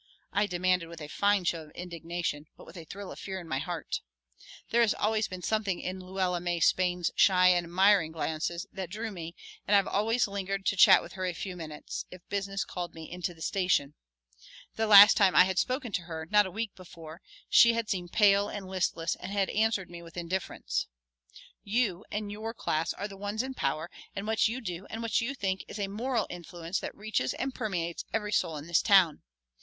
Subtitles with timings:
[0.33, 3.47] I demanded with a fine show of indignation, but with a thrill of fear in
[3.47, 4.01] my heart.
[4.71, 9.11] There has always been something in Luella May Spain's shy and admiring glances that drew
[9.11, 9.35] me
[9.67, 12.95] and I have always lingered to chat with her a few minutes if business called
[12.95, 13.93] me into the station.
[14.75, 18.11] The last time I had spoken to her, not a week before, she had seemed
[18.11, 20.87] pale and listless and had answered me with indifference.
[21.63, 25.21] "You and your class are the ones in power and what you do and what
[25.21, 29.21] you think is a moral influence that reaches and permeates every soul in this town.